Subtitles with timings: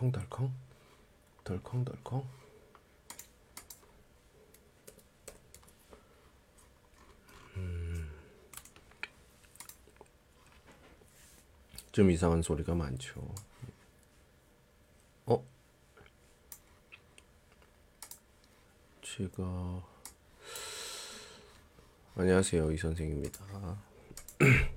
[0.00, 0.50] 덜컹덜컹
[1.44, 2.26] 덜컹덜컹
[7.56, 8.10] 음.
[11.92, 13.20] 좀 이상한 소리가 많죠.
[15.26, 15.44] 어?
[19.02, 19.84] 제가
[22.16, 23.76] 안녕하세요 이 선생입니다.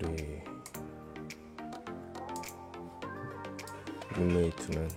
[0.00, 0.40] 우리
[4.14, 4.88] 룸메이트는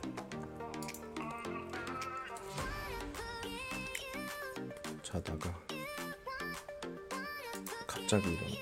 [5.01, 5.59] 자다가
[7.87, 8.61] 갑자기 일어나서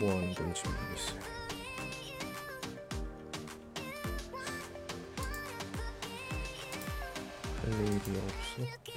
[0.00, 1.20] 뭐 하는 건지 모르겠어요.
[7.60, 8.91] 할 일이 없어?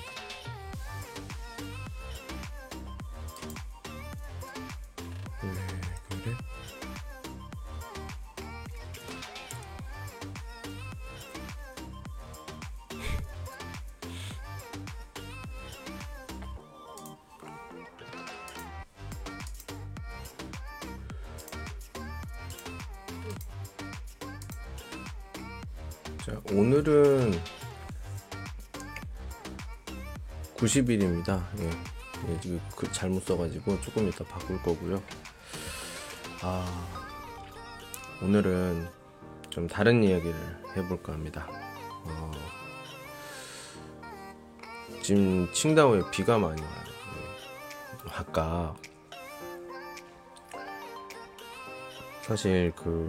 [30.75, 31.41] 90일입니다.
[31.59, 31.69] 예.
[32.27, 35.01] 예, 지금 그 잘못 써가지고 조금 이따 바꿀 거고요.
[36.41, 36.65] 아,
[38.21, 38.87] 오늘은
[39.49, 40.35] 좀 다른 이야기를
[40.75, 41.47] 해볼까 합니다.
[42.03, 42.31] 어,
[45.01, 46.71] 지금 칭다오에 비가 많이 와요.
[48.05, 48.11] 예.
[48.11, 48.75] 아까
[52.21, 53.07] 사실 그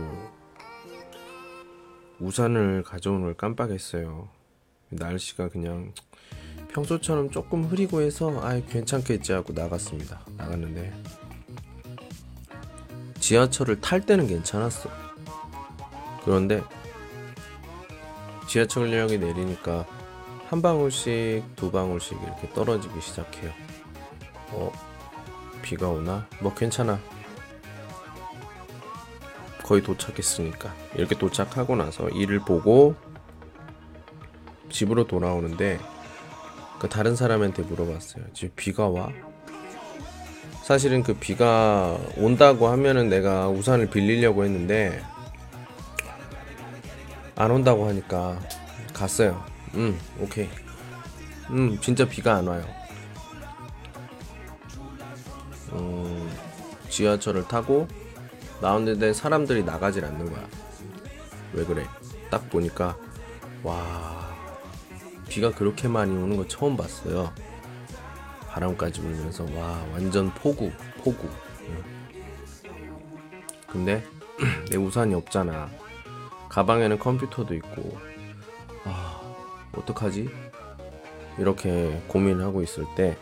[2.20, 4.28] 우산을 가져오는 걸 깜빡했어요.
[4.90, 5.92] 날씨가 그냥
[6.76, 10.20] 평소처럼 조금 흐리고 해서 아 괜찮겠지 하고 나갔습니다.
[10.36, 10.92] 나갔는데
[13.18, 14.90] 지하철을 탈 때는 괜찮았어.
[16.22, 16.62] 그런데
[18.46, 19.86] 지하철역에 내리니까
[20.48, 23.50] 한 방울씩 두 방울씩 이렇게 떨어지기 시작해요.
[24.50, 24.70] 어
[25.62, 26.28] 비가 오나?
[26.40, 27.00] 뭐 괜찮아.
[29.62, 32.94] 거의 도착했으니까 이렇게 도착하고 나서 일을 보고
[34.68, 35.95] 집으로 돌아오는데
[36.78, 38.24] 그 다른 사람한테 물어봤어요.
[38.34, 39.10] 지금 비가 와?
[40.62, 45.00] 사실은 그 비가 온다고 하면은 내가 우산을 빌리려고 했는데
[47.36, 48.40] 안 온다고 하니까
[48.92, 49.44] 갔어요.
[49.74, 50.48] 음, 오케이.
[51.50, 52.64] 음, 진짜 비가 안 와요.
[55.72, 56.30] 음,
[56.88, 57.86] 지하철을 타고
[58.60, 60.48] 나오는데 사람들이 나가질 않는 거야.
[61.52, 61.86] 왜 그래?
[62.30, 62.96] 딱 보니까
[63.62, 64.25] 와
[65.28, 67.32] 비가 그렇게 많이 오는 거 처음 봤어요.
[68.48, 70.70] 바람까지 불면서 와 완전 폭우
[71.02, 71.28] 폭우.
[71.68, 71.84] 응.
[73.66, 74.04] 근데
[74.70, 75.68] 내 우산이 없잖아.
[76.48, 77.98] 가방에는 컴퓨터도 있고
[78.84, 79.20] 아
[79.76, 80.30] 어떡하지?
[81.38, 83.16] 이렇게 고민을 하고 있을 때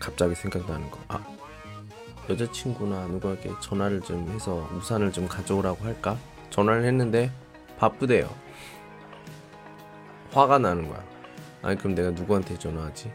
[0.00, 0.98] 갑자기 생각나는 거.
[1.08, 1.24] 아
[2.28, 6.16] 여자친구나 누구에게 전화를 좀 해서 우산을 좀 가져오라고 할까?
[6.50, 7.30] 전화를 했는데
[7.78, 8.28] 바쁘대요.
[10.32, 11.02] 화가 나는 거야.
[11.62, 13.12] 아니 그럼 내가 누구한테 전화하지?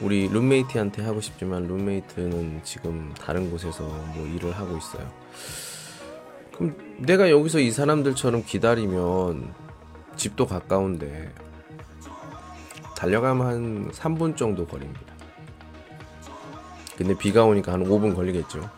[0.00, 5.10] 우리 룸메이트한테 하고 싶지만 룸메이트는 지금 다른 곳에서 뭐 일을 하고 있어요.
[6.54, 9.52] 그럼 내가 여기서 이 사람들처럼 기다리면
[10.16, 11.32] 집도 가까운데
[12.96, 15.00] 달려가면 한 3분 정도 거리입니다.
[16.96, 18.68] 근데 비가 오니까 한 5분 걸리겠죠.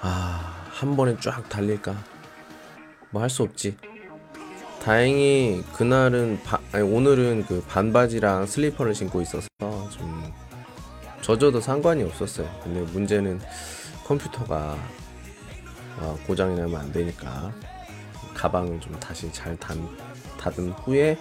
[0.00, 1.94] 아, 한 번에 쫙 달릴까?
[3.10, 3.76] 뭐 할 수 없지.
[4.82, 10.32] 다행히 그날은 바, 아니 오늘은 그 반바지랑 슬리퍼를 신고 있어서 좀
[11.20, 12.50] 젖어도 상관이 없었어요.
[12.64, 13.40] 근데 문제는
[14.04, 14.76] 컴퓨터가
[16.00, 17.52] 어, 고장이 나면 안 되니까
[18.34, 19.88] 가방을 좀 다시 잘 단,
[20.36, 21.16] 닫은 후에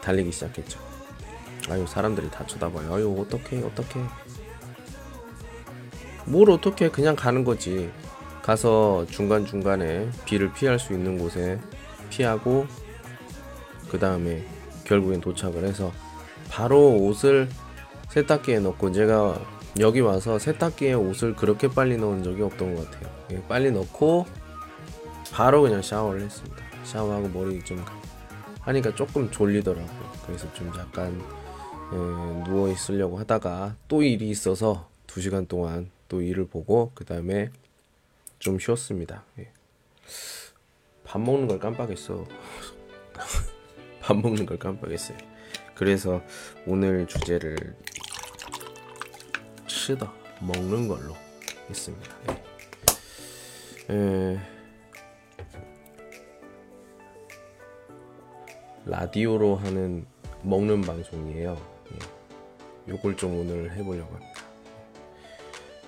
[0.00, 0.80] 달리기 시작했죠.
[1.68, 2.94] 아유 사람들이 다 쳐다봐요.
[2.94, 4.00] 아유 어떻게 어떻게
[6.24, 7.90] 뭘 어떻게 그냥 가는 거지.
[8.40, 11.60] 가서 중간 중간에 비를 피할 수 있는 곳에
[12.08, 12.66] 피하고
[13.90, 14.44] 그 다음에
[14.84, 15.92] 결국엔 도착을 해서
[16.50, 17.48] 바로 옷을
[18.08, 19.40] 세탁기에 넣고 제가
[19.80, 23.10] 여기 와서 세탁기에 옷을 그렇게 빨리 넣은 적이 없던 것 같아요.
[23.32, 24.26] 예, 빨리 넣고
[25.32, 26.56] 바로 그냥 샤워를 했습니다.
[26.84, 27.84] 샤워하고 머리 좀
[28.60, 30.12] 하니까 조금 졸리더라고요.
[30.26, 31.22] 그래서 좀 약간
[31.92, 37.50] 예, 누워 있으려고 하다가 또 일이 있어서 두 시간 동안 또 일을 보고 그 다음에
[38.38, 39.24] 좀 쉬었습니다.
[39.38, 39.50] 예.
[41.08, 42.26] 밥 먹는 걸 깜빡했어.
[44.02, 45.16] 밥 먹는 걸 깜빡했어요.
[45.74, 46.20] 그래서
[46.66, 47.56] 오늘 주제를
[49.66, 51.14] 쓰다 먹는 걸로
[51.70, 52.14] 했습니다.
[53.88, 53.94] 예.
[53.94, 54.38] 에,
[58.84, 60.06] 라디오로 하는
[60.42, 61.56] 먹는 방송이에요.
[61.92, 62.92] 예.
[62.92, 64.42] 요걸 좀 오늘 해보려고 합니다.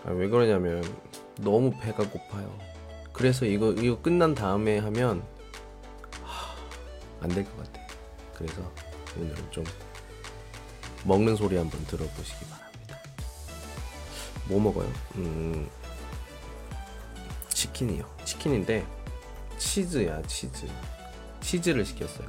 [0.05, 0.83] 아, 왜 그러냐면
[1.37, 2.59] 너무 배가 고파요.
[3.21, 5.23] 그래서 이거 이거 끝난 다음에 하면
[7.21, 7.79] 안 될 것 같아.
[8.35, 8.63] 그래서
[9.15, 9.63] 오늘은 좀
[11.05, 12.99] 먹는 소리 한번 들어보시기 바랍니다.
[14.47, 14.91] 뭐 먹어요?
[15.17, 15.69] 음,
[17.51, 18.09] 치킨이요.
[18.25, 18.87] 치킨인데
[19.59, 20.67] 치즈야 치즈.
[21.43, 22.27] 치즈를 시켰어요.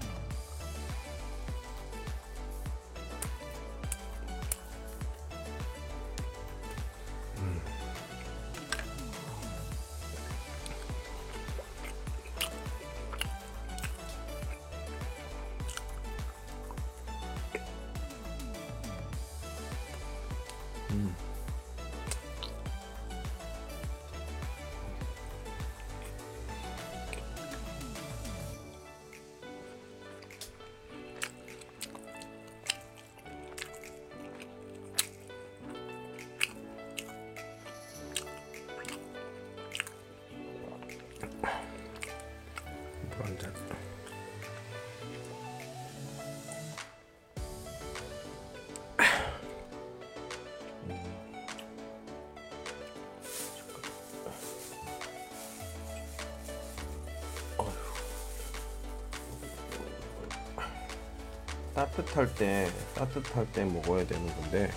[61.73, 64.71] 따뜻할 때 따뜻할 때 먹어야 되는 건데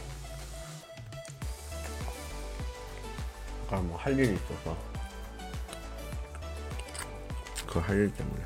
[3.67, 4.76] 아까 뭐 할 일이 있어서.
[7.67, 8.44] 그 할 일 때문에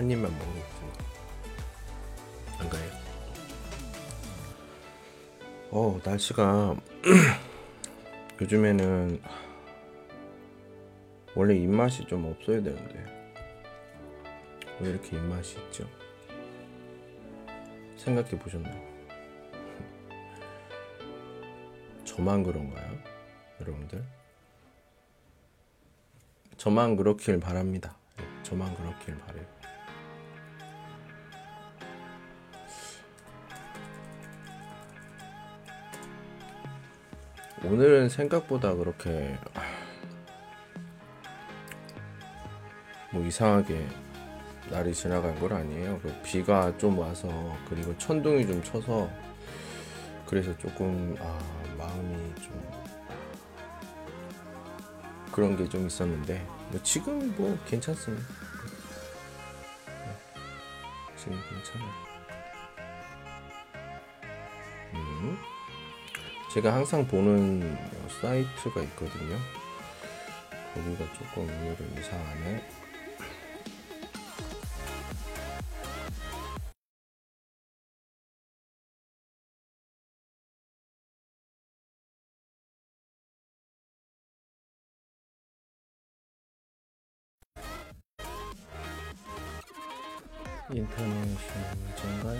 [0.00, 0.82] 한 입만 먹는 거지
[2.58, 2.90] 안 가요?
[5.70, 6.74] 어 날씨가
[8.40, 9.20] 요즘에는
[11.34, 13.04] 원래 입맛이 좀 없어야 되는데
[14.80, 15.86] 왜 이렇게 입맛이 있죠?
[17.98, 18.82] 생각해 보셨나요?
[22.06, 22.98] 저만 그런가요?
[23.60, 24.02] 여러분들?
[26.56, 27.98] 저만 그렇길 바랍니다.
[28.18, 29.59] 예, 저만 그렇길 바래요.
[37.64, 39.60] 오늘은 생각보다 그렇게 아,
[43.12, 43.86] 뭐 이상하게
[44.70, 45.98] 날이 지나간 건 아니에요.
[46.00, 47.28] 그 비가 좀 와서
[47.68, 49.10] 그리고 천둥이 좀 쳐서
[50.26, 51.38] 그래서 조금 아,
[51.76, 52.70] 마음이 좀
[55.32, 58.26] 그런 게 좀 있었는데 뭐 지금 뭐 괜찮습니다.
[59.86, 60.16] 네,
[61.16, 62.09] 지금 괜찮아요.
[66.52, 69.38] 제가 항상 보는 뭐 사이트가 있거든요.
[70.74, 72.62] 거기가 조금 오늘은 이상하네.
[90.72, 91.36] 인터넷이
[91.76, 92.39] 문제인가요?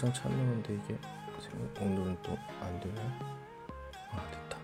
[0.00, 0.98] 항상 찾는데 이게
[1.78, 3.00] 오늘은 또 안 되네.
[4.12, 4.58] 아 됐다.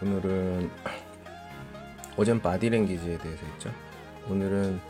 [0.00, 0.70] 오늘은
[2.16, 3.70] 어젠 바디랭귀지에 대해서 했죠.
[4.28, 4.80] 오늘은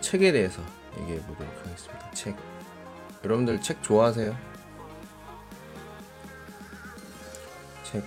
[0.00, 0.62] 책에 대해서
[0.98, 2.10] 얘기해 보도록 하겠습니다.
[2.10, 2.36] 책.
[3.24, 4.36] 여러분들 책 좋아하세요?
[7.84, 8.04] 책.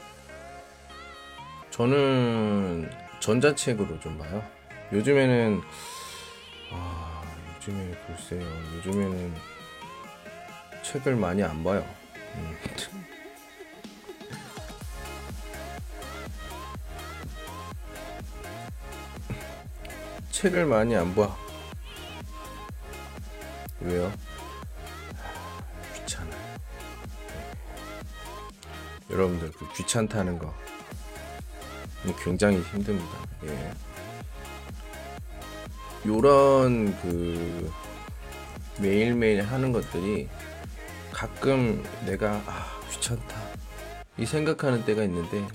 [1.71, 4.43] 저는 전자책으로 좀 봐요.
[4.91, 5.61] 요즘에는
[6.71, 7.21] 아
[7.57, 8.41] 요즘에 글쎄요.
[8.77, 9.35] 요즘에는
[10.81, 11.85] 책을 많이 안 봐요.
[12.37, 12.57] 음.
[20.31, 21.37] 책을 많이 안 봐.
[23.81, 24.11] 왜요?
[25.15, 25.61] 아,
[25.93, 26.35] 귀찮아.
[29.11, 30.51] 여러분들 그 귀찮다는 거
[32.23, 33.17] 굉장히 힘듭니다.
[33.45, 33.71] 예.
[36.05, 37.71] 요런 그
[38.79, 40.29] 매일매일 하는 것들이
[41.11, 43.35] 가끔 내가 아 귀찮다
[44.17, 45.45] 이 생각하는 때가 있는데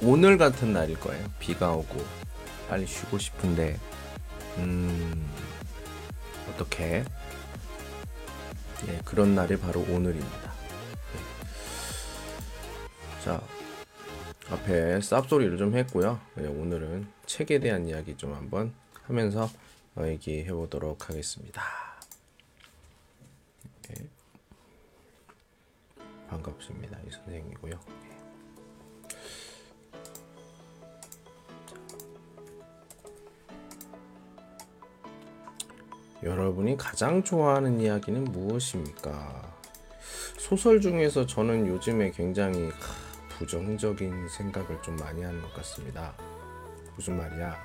[0.00, 1.24] 오늘 같은 날일 거예요.
[1.40, 2.04] 비가 오고
[2.68, 3.78] 빨리 쉬고 싶은데
[4.58, 5.28] 음
[6.48, 7.04] 어떻게
[8.86, 10.52] 네, 그런 날이 바로 오늘입니다.
[11.12, 11.20] 네.
[13.24, 13.40] 자
[14.48, 16.20] 앞에 쌉소리를 좀 했고요.
[16.36, 18.72] 네, 오늘은 책에 대한 이야기 좀 한번
[19.02, 19.50] 하면서
[19.96, 21.62] 어, 얘기해 보도록 하겠습니다.
[23.88, 24.06] 네.
[26.28, 26.98] 반갑습니다.
[27.06, 27.80] 이 선생이고요.
[36.22, 39.56] 여러분이 가장 좋아하는 이야기는 무엇입니까?
[40.38, 42.70] 소설 중에서 저는 요즘에 굉장히
[43.38, 46.14] 부정적인 생각을 좀 많이 하는 것 같습니다.
[46.94, 47.56] 무슨 말이야?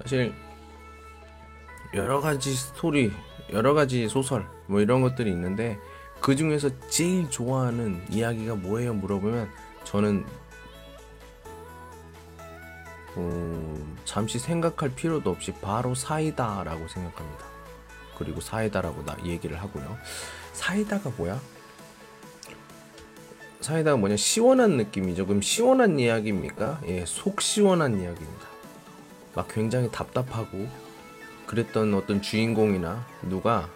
[0.00, 0.34] 사실
[1.94, 3.12] 여러 가지 스토리,
[3.52, 5.78] 여러 가지 소설 뭐 이런 것들이 있는데
[6.20, 8.94] 그 중에서 제일 좋아하는 이야기가 뭐예요?
[8.94, 9.48] 물어보면
[9.84, 10.26] 저는
[13.16, 17.44] 음, 잠시 생각할 필요도 없이 바로 사이다라고 생각합니다.
[18.18, 19.96] 그리고 사이다라고 나 얘기를 하고요.
[20.52, 21.40] 사이다가 뭐야?
[23.64, 24.18] 사이다가 뭐냐?
[24.18, 25.26] 시원한 느낌이죠.
[25.26, 26.82] 그럼 시원한 이야기입니까?
[26.86, 28.46] 예, 속 시원한 이야기입니다.
[29.34, 30.68] 막 굉장히 답답하고
[31.46, 33.70] 그랬던 어떤 주인공이나 누가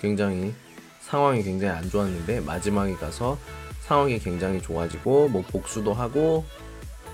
[0.00, 0.54] 굉장히
[1.00, 3.36] 상황이 굉장히 안 좋았는데 마지막에 가서
[3.80, 6.44] 상황이 굉장히 좋아지고 뭐 복수도 하고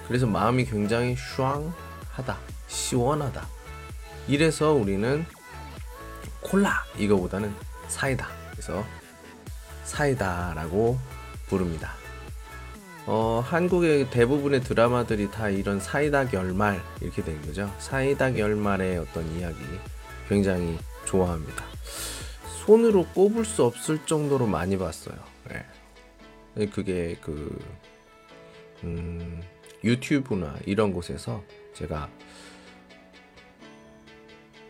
[0.07, 2.37] 그래서 마음이 굉장히 슈앙하다,
[2.69, 3.47] 시원하다.
[4.29, 5.25] 이래서 우리는
[6.43, 7.55] 콜라 이거보다는
[7.89, 8.29] 사이다.
[8.53, 8.85] 그래서
[9.85, 10.99] 사이다라고
[11.49, 12.00] 부릅니다.
[13.13, 17.69] 어, 한국의 대부분의 드라마들이 다 이런 사이다 결말 이렇게 된 거죠.
[17.81, 19.59] 사이다 결말의 어떤 이야기
[20.29, 21.65] 굉장히 좋아합니다.
[22.65, 25.17] 손으로 꼽을 수 없을 정도로 많이 봤어요.
[26.55, 26.67] 네.
[26.67, 27.59] 그게 그
[28.85, 29.43] 음,
[29.83, 31.43] 유튜브나 이런 곳에서
[31.75, 32.09] 제가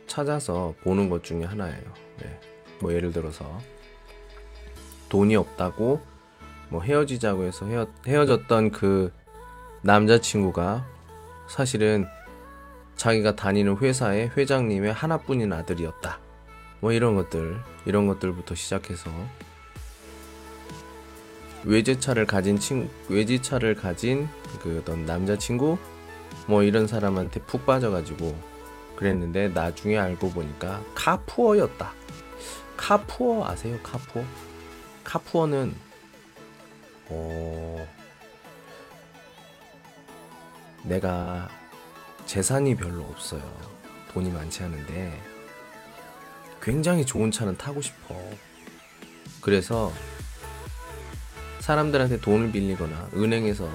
[0.06, 1.92] 찾아서 보는 것 중에 하나예요.
[2.23, 2.40] 네.
[2.80, 3.61] 뭐 예를 들어서
[5.11, 6.10] 돈이 없다고
[6.70, 9.12] 뭐 헤어지자고 해서 헤어, 헤어졌던 그
[9.82, 10.86] 남자친구가
[11.48, 12.06] 사실은
[12.96, 16.18] 자기가 다니는 회사의 회장님의 하나뿐인 아들이었다.
[16.80, 19.10] 뭐 이런 것들, 이런 것들부터 시작해서
[21.64, 24.28] 외제차를 가진 친 외제차를 가진
[24.62, 25.76] 그 어떤 남자친구
[26.46, 28.34] 뭐 이런 사람한테 푹 빠져가지고
[28.96, 31.92] 그랬는데 나중에 알고 보니까 카푸어였다.
[32.76, 33.78] 카푸어 아세요?
[33.82, 34.24] 카푸어?
[35.04, 35.74] 카푸어는
[37.11, 37.88] 어
[40.85, 41.49] 내가
[42.26, 43.43] 재산이 별로 없어요.
[44.12, 45.21] 돈이 많지 않은데
[46.62, 48.14] 굉장히 좋은 차는 타고 싶어.
[49.40, 49.93] 그래서
[51.61, 53.69] 사람들한테 돈을 빌리거나 은행에서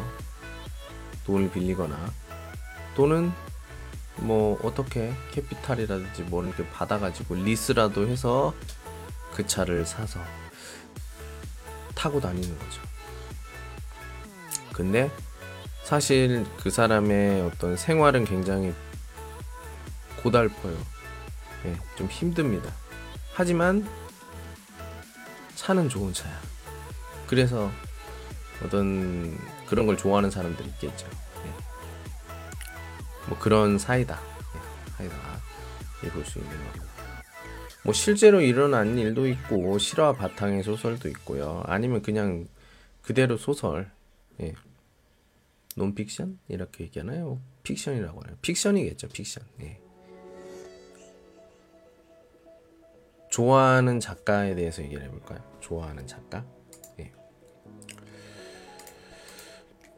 [1.25, 2.12] 돈을 빌리거나
[2.96, 3.32] 또는
[4.18, 8.54] 뭐 어떻게 캐피탈이라든지 뭐 이렇게 받아가지고 리스라도 해서
[9.34, 10.20] 그 차를 사서
[11.94, 12.82] 타고 다니는 거죠.
[14.75, 15.10] 근데
[15.84, 18.74] 사실 그 사람의 어떤 생활은 굉장히
[20.22, 20.77] 고달퍼요.
[21.63, 22.74] 네, 좀 힘듭니다.
[23.34, 23.88] 하지만
[25.55, 26.38] 차는 좋은 차야.
[27.25, 27.72] 그래서
[28.65, 31.08] 어떤 그런 걸 좋아하는 사람들이 있겠죠.
[31.46, 31.50] 예.
[33.29, 34.20] 뭐 그런 사이다.
[34.55, 35.15] 예, 사이다.
[36.12, 36.86] 볼수 있는 거고.
[37.84, 41.63] 뭐 실제로 일어난 일도 있고 실화 바탕의 소설도 있고요.
[41.65, 42.46] 아니면 그냥
[43.03, 43.89] 그대로 소설.
[44.42, 44.54] 예.
[45.75, 47.42] 논픽션 이렇게 얘기하나요?
[47.63, 48.38] 픽션이라고 하나요?
[48.42, 49.10] 픽션이겠죠.
[49.10, 49.44] 픽션.
[49.62, 49.80] 예.
[53.30, 55.39] 좋아하는 작가에 대해서 얘기를 해볼까요?
[55.60, 56.46] 좋아하는 작가?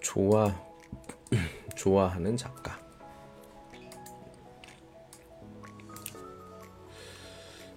[0.07, 0.49] 좋아
[1.75, 2.79] 좋아하는 작가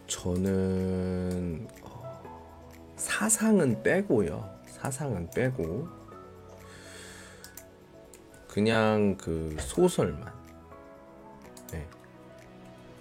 [0.06, 2.22] 저는 어,
[2.96, 4.48] 사상은 빼고요.
[4.66, 5.88] 사상은 빼고
[8.50, 10.32] 그냥 그 소설만
[11.70, 11.86] 네.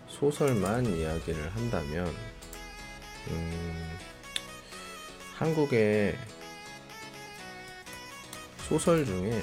[0.07, 2.05] 소설만 이야기를 한다면
[3.29, 3.97] 음,
[5.37, 6.15] 한국의
[8.67, 9.41] 소설 중에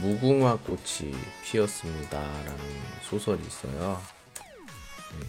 [0.00, 1.12] 무궁화 꽃이
[1.44, 2.58] 피었습니다라는
[3.02, 4.00] 소설이 있어요.
[5.12, 5.26] 네.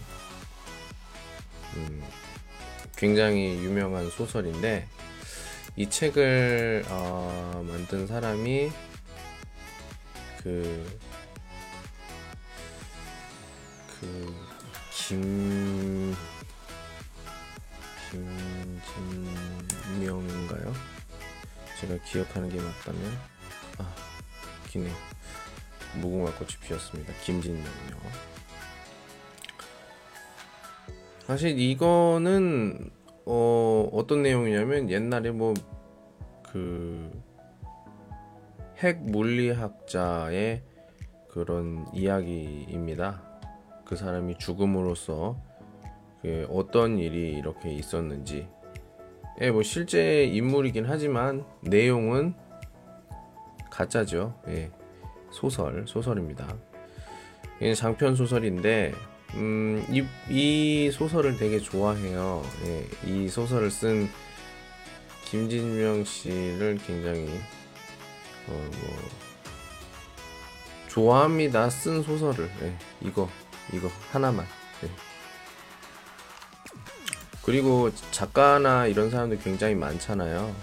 [1.76, 2.02] 음,
[2.96, 4.88] 굉장히 유명한 소설인데
[5.78, 8.68] 이 책을 어, 만든 사람이
[10.42, 10.98] 그,
[13.86, 14.34] 그,
[14.90, 16.16] 김,
[19.94, 20.74] 김진명인가요?
[21.80, 23.16] 제가 기억하는 게 맞다면,
[23.78, 23.94] 아,
[24.70, 24.90] 기네.
[25.94, 27.12] 무궁화 꽃이 피었습니다.
[27.22, 28.00] 김진명이요.
[31.24, 32.90] 사실 이거는
[33.30, 35.54] 어, 어떤 내용이냐면 옛날에 뭐
[36.42, 37.28] 그
[38.80, 40.62] 핵 물리학자의
[41.28, 43.20] 그런 이야기입니다.
[43.84, 45.36] 그 사람이 죽음으로써
[46.22, 48.48] 그 어떤 일이 이렇게 있었는지.
[49.40, 52.34] 예, 뭐 실제 인물이긴 하지만 내용은
[53.68, 54.40] 가짜죠.
[54.46, 54.70] 예.
[55.30, 56.46] 소설, 소설입니다.
[57.56, 58.92] 이게 장편 소설인데
[59.34, 62.44] 음, 이, 이 소설을 되게 좋아해요.
[62.64, 64.08] 예, 이 소설을 쓴
[65.24, 67.28] 김진명 씨를 굉장히
[68.46, 68.98] 어, 뭐
[70.88, 71.68] 좋아합니다.
[71.70, 73.28] 쓴 소설을 예, 이거
[73.72, 74.46] 이거 하나만.
[74.84, 74.90] 예.
[77.42, 80.54] 그리고 작가나 이런 사람들 굉장히 많잖아요.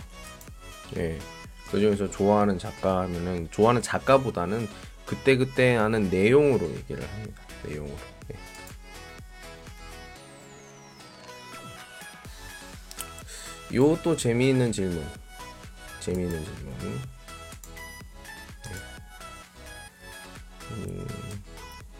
[0.97, 1.19] 예.
[1.69, 4.67] 그 중에서 좋아하는 작가 하면은 좋아하는 작가보다는
[5.05, 7.41] 그때그때 하는 내용으로 얘기를 합니다.
[7.63, 8.14] 내용으로.
[13.73, 15.03] 요 또 재미있는 질문.
[15.99, 16.73] 재미있는 질문.
[16.79, 18.71] 네.
[20.71, 21.07] 음,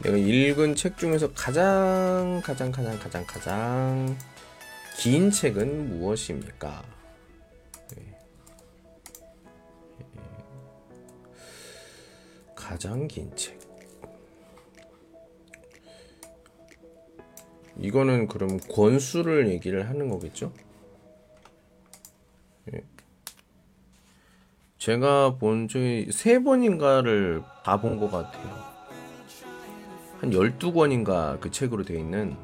[0.04, 4.18] 내가 읽은 책 중에서 가장 가장 가장 가장 가장
[4.98, 6.84] 긴 책은 무엇입니까?
[7.96, 8.18] 네.
[12.56, 13.60] 가장 긴 책.
[17.78, 20.54] 이거는 그럼 권수를 얘기를 하는 거겠죠?
[24.86, 28.64] 제가 본 적이 세 번인가를 다 본 것 같아요.
[30.22, 32.38] 한 12권인가 그 책으로 되어 있는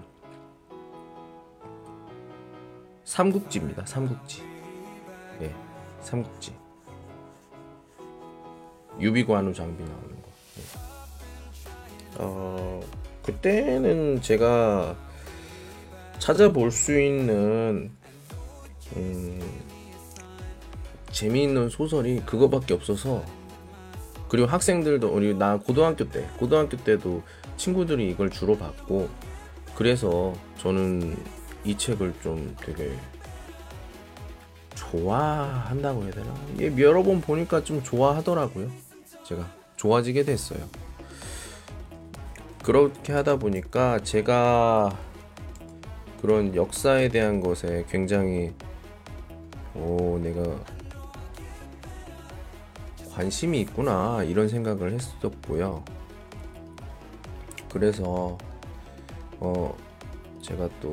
[3.04, 3.86] 삼국지입니다.
[3.86, 4.41] 삼국지.
[5.41, 5.54] 예,
[5.99, 6.56] 삼국지.
[8.99, 10.27] 유비관우 장비 나오는 거.
[10.58, 10.63] 예.
[12.17, 12.82] 어,
[13.21, 14.95] 그때는 제가
[16.17, 17.91] 찾아볼 수 있는
[18.95, 19.39] 음,
[21.12, 23.24] 재미있는 소설이 그거밖에 없어서
[24.30, 27.21] 그리고 학생들도 우리 나 고등학교 때 고등학교 때도
[27.58, 29.10] 친구들이 이걸 주로 봤고
[29.76, 31.17] 그래서 저는
[31.63, 32.91] 이 책을 좀 되게
[34.76, 36.34] 좋아한다고 해야 되나?
[36.60, 38.69] 예, 여러 번 보니까 좀 좋아하더라고요.
[39.24, 40.60] 제가 좋아지게 됐어요.
[42.63, 44.97] 그렇게 하다 보니까 제가
[46.21, 48.54] 그런 역사에 대한 것에 굉장히
[49.74, 50.43] 오 내가
[53.21, 55.86] 관심이 있구나 이런 생각을 했었고요.
[57.71, 58.36] 그래서
[59.39, 59.77] 어
[60.41, 60.91] 제가 또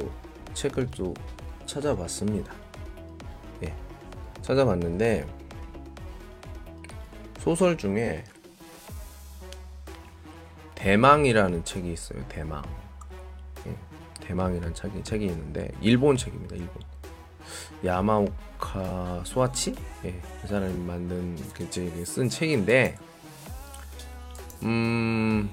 [0.53, 1.15] 책을 또
[1.65, 2.53] 찾아봤습니다.
[3.65, 3.75] 예,
[4.43, 5.27] 찾아봤는데
[7.39, 8.23] 소설 중에
[10.75, 12.23] 대망이라는 책이 있어요.
[12.29, 12.63] 대망.
[13.67, 13.75] 예,
[14.21, 16.57] 대망이라는 책이, 책이 있는데 일본 책입니다.
[16.57, 16.98] 일본.
[17.85, 22.97] 야마오카 소아치 예, 그 사람이 만든 그 쓴 책인데
[24.65, 25.51] 음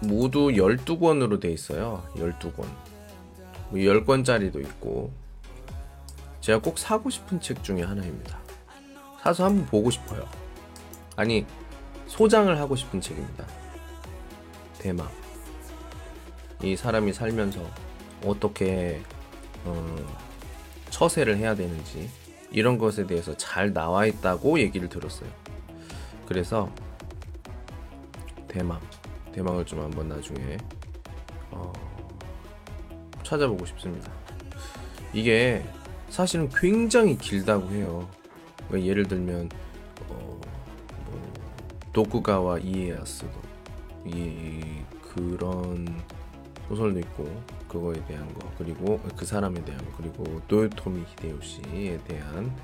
[0.00, 2.02] 모두 12권으로 돼 있어요.
[2.16, 2.56] 12권.
[2.56, 5.12] 뭐 10권짜리도 있고
[6.40, 8.38] 제가 꼭 사고 싶은 책 중에 하나입니다.
[9.22, 10.28] 사서 한번 보고 싶어요.
[11.16, 11.46] 아니
[12.06, 13.46] 소장을 하고 싶은 책입니다.
[14.78, 15.08] 대망.
[16.62, 17.60] 이 사람이 살면서
[18.26, 19.00] 어떻게
[19.64, 19.96] 어,
[20.90, 22.10] 처세를 해야 되는지
[22.50, 25.28] 이런 것에 대해서 잘 나와 있다고 얘기를 들었어요.
[26.26, 26.70] 그래서
[28.46, 28.80] 대망,
[29.32, 30.56] 대망을 좀 한번 나중에
[31.50, 31.72] 어,
[33.24, 34.12] 찾아보고 싶습니다.
[35.12, 35.64] 이게
[36.10, 38.08] 사실은 굉장히 길다고 해요.
[38.68, 39.48] 그러니까 예를 들면
[40.08, 40.40] 어,
[41.06, 41.32] 뭐,
[41.92, 43.32] 도쿠가와 이에야스도
[44.04, 44.60] 이
[45.02, 46.02] 그런
[46.68, 47.42] 소설도 있고
[47.74, 52.56] 그거에 대한 거 그리고 그 사람에 대한 거 그리고 도요토미 히데요시에 대한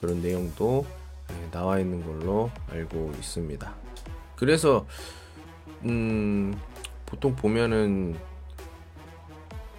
[0.00, 0.86] 그런 내용도
[1.30, 3.74] 예, 나와 있는 걸로 알고 있습니다.
[4.36, 4.86] 그래서
[5.84, 6.56] 음
[7.06, 8.16] 보통 보면은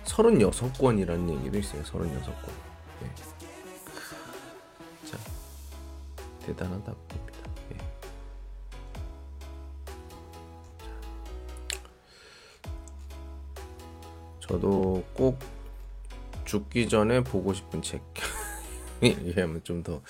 [0.04, 1.82] 36권이라는 얘기도 있어요.
[1.84, 2.50] 36권.
[3.02, 3.12] 네.
[5.06, 5.18] 자,
[6.46, 6.94] 대단하다
[14.48, 15.40] 저도 꼭
[16.46, 18.02] 죽기 전에 보고 싶은 책.
[19.02, 20.02] 이렇게 하면 좀 더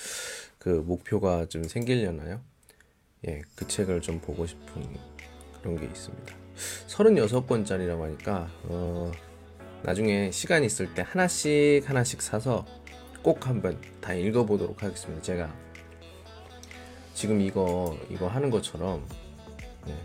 [0.64, 2.40] 그 목표가 좀 생기려나요?
[3.28, 4.96] 예, 그 책을 좀 보고 싶은
[5.60, 6.34] 그런 게 있습니다.
[6.88, 9.12] 36권짜리라고 하니까, 어,
[9.84, 12.66] 나중에 시간 있을 때 하나씩 하나씩 사서
[13.22, 15.22] 꼭 한번 다 읽어보도록 하겠습니다.
[15.22, 15.54] 제가
[17.14, 19.06] 지금 이거, 이거 하는 것처럼,
[19.90, 19.96] 예,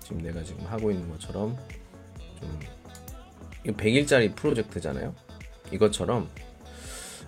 [0.00, 1.56] 지금 내가 지금 하고 있는 것처럼
[2.40, 2.58] 좀
[3.64, 5.14] 이거 100일짜리 프로젝트잖아요.
[5.72, 6.28] 이것처럼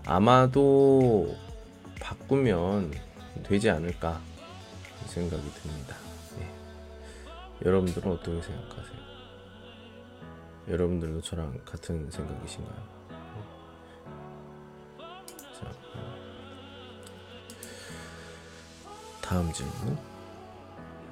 [0.05, 1.35] 아마도
[2.01, 2.93] 바꾸면
[3.43, 4.21] 되지 않을까
[5.07, 5.97] 생각이 듭니다.
[6.39, 6.49] 네.
[7.65, 8.97] 여러분들은 어떻게 생각하세요?
[10.69, 12.83] 여러분들도 저랑 같은 생각이신가요?
[14.99, 15.05] 네.
[15.59, 15.73] 자,
[19.23, 19.99] 다음 질문.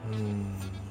[0.05, 0.84] 음...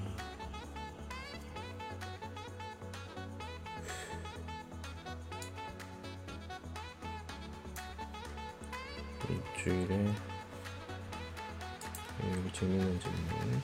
[9.63, 10.05] 일주일에
[12.23, 13.61] 여기 재밌는 질문.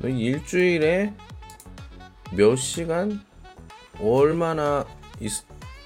[0.00, 1.14] 너 일주일에
[2.32, 3.24] 몇 시간
[3.98, 4.84] 얼마나
[5.20, 5.28] 이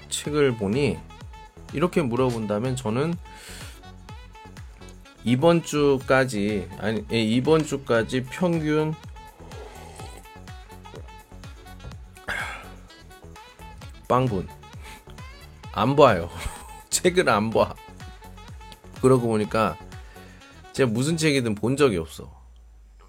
[0.09, 0.97] 책을 보니?
[1.71, 3.13] 이렇게 물어본다면 저는
[5.23, 8.95] 이번 주까지 아니 예, 이번 주까지 평균
[14.09, 14.47] 빵분.
[15.71, 16.29] 안 봐요.
[16.89, 17.73] 책을 안 봐.
[19.01, 19.77] 그러고 보니까
[20.73, 22.29] 제가 무슨 책이든 본 적이 없어.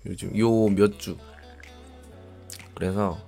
[0.06, 1.16] 요즘 요 몇 주.
[2.74, 3.18] 그래서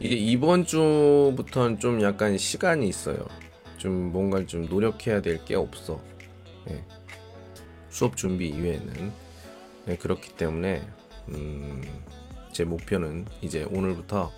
[0.00, 3.24] 이제 이번 주부터는 좀 약간 시간이 있어요.
[3.78, 6.00] 좀 뭔가를 좀 노력해야 될 게 없어.
[6.66, 6.84] 네.
[7.88, 9.12] 수업 준비 이외에는.
[9.86, 10.82] 네, 그렇기 때문에
[11.28, 11.82] 음,
[12.52, 14.32] 제 목표는 이제 오늘부터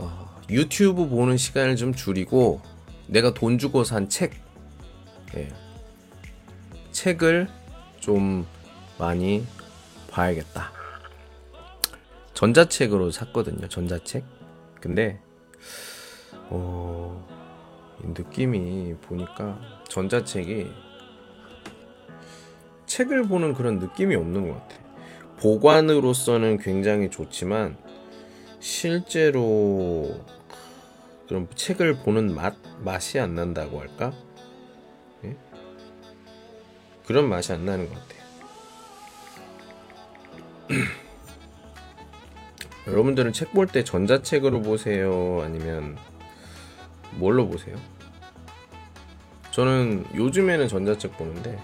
[0.00, 2.62] 어, 유튜브 보는 시간을 좀 줄이고
[3.06, 4.32] 내가 돈 주고 산 책,
[5.36, 5.48] 예.
[6.90, 7.48] 책을
[8.00, 8.46] 좀
[8.98, 9.44] 많이
[10.10, 10.72] 봐야겠다.
[12.32, 13.68] 전자책으로 샀거든요.
[13.68, 14.24] 전자책.
[14.80, 15.20] 근데
[16.48, 17.28] 어,
[18.02, 20.70] 느낌이 보니까 전자책이
[22.86, 24.80] 책을 보는 그런 느낌이 없는 것 같아.
[25.36, 27.76] 보관으로서는 굉장히 좋지만
[28.60, 30.24] 실제로
[31.28, 34.12] 그럼 책을 보는 맛 맛이 안 난다고 할까?
[35.24, 35.36] 예?
[37.06, 38.20] 그런 맛이 안 나는 것 같아요.
[42.86, 45.40] 여러분들은 책 볼 때 전자책으로 보세요?
[45.42, 45.96] 아니면
[47.12, 47.76] 뭘로 보세요?
[49.50, 51.58] 저는 요즘에는 전자책 보는데,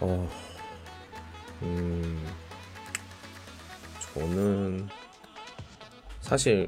[0.00, 0.28] 어,
[1.62, 2.24] 음,
[4.14, 4.88] 저는
[6.32, 6.66] 사실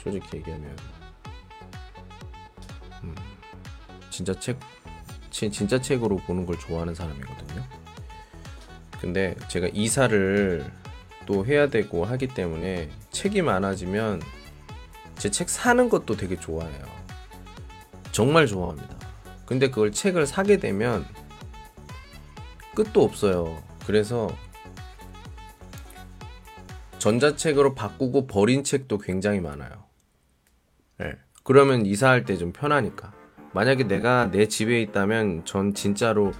[0.00, 0.76] 솔직히 얘기하면
[3.02, 3.16] 음,
[4.10, 4.60] 진짜 책
[5.32, 7.64] 진짜 책으로 보는 걸 좋아하는 사람이거든요.
[9.00, 10.72] 근데 제가 이사를
[11.26, 14.22] 또 해야 되고 하기 때문에 책이 많아지면
[15.16, 16.84] 제 책 사는 것도 되게 좋아해요.
[18.12, 18.96] 정말 좋아합니다.
[19.46, 21.04] 근데 그걸 책을 사게 되면
[22.76, 23.60] 끝도 없어요.
[23.84, 24.28] 그래서
[26.98, 29.84] 전자책으로 바꾸고 버린 책도 굉장히 많아요.
[30.98, 31.16] 네.
[31.44, 33.12] 그러면 이사할 때 좀 편하니까.
[33.54, 36.32] 만약에 내가 내 집에 있다면 전 진짜로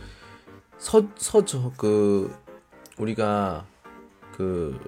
[0.76, 2.32] 서, 서, 저, 그,
[2.98, 3.66] 우리가
[4.36, 4.78] 그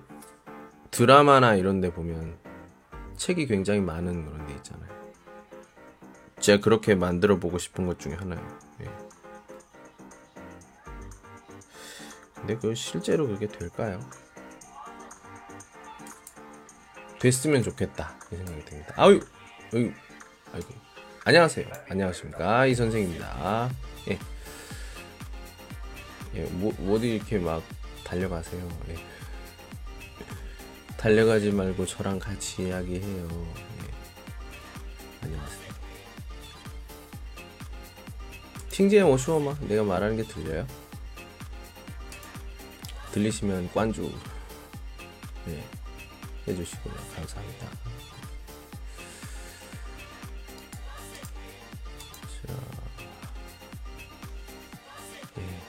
[0.90, 2.36] 드라마나 이런 데 보면
[3.16, 4.90] 책이 굉장히 많은 그런 데 있잖아요.
[6.40, 8.58] 제가 그렇게 만들어 보고 싶은 것 중에 하나예요.
[8.78, 8.86] 네.
[12.34, 14.00] 근데 그 실제로 그게 될까요?
[17.20, 18.94] 됐으면 좋겠다 이 생각이 듭니다.
[18.96, 19.20] 아유,
[19.74, 19.92] 아유,
[20.52, 20.68] 아이고,
[21.24, 21.66] 안녕하세요.
[21.88, 23.70] 안녕하십니까 이 선생입니다.
[24.08, 24.18] 예,
[26.34, 27.62] 예, 뭐, 어디 이렇게 막
[28.04, 28.66] 달려가세요.
[28.88, 28.96] 예.
[30.96, 33.28] 달려가지 말고 저랑 같이 이야기해요.
[33.28, 33.90] 예.
[35.22, 35.70] 안녕하세요.
[38.70, 40.66] 팅지에 오슈어마 내가 말하는 게 들려요?
[43.12, 44.10] 들리시면 관주
[45.44, 45.62] 네,
[46.50, 47.66] 해주시고요 감사합니다.
[52.46, 52.54] 자,
[55.38, 55.60] 예.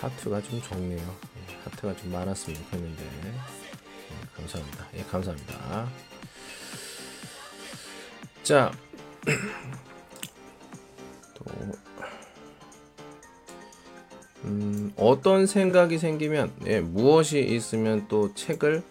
[0.00, 0.98] 하트가 좀 적네요.
[1.36, 4.88] 예, 하트가 좀 많았으면 좋겠는데 예, 감사합니다.
[4.94, 5.88] 예 감사합니다.
[8.42, 8.72] 자.
[15.00, 18.82] 어떤 생각이 생기면 예, 무엇이 있으면 또 책을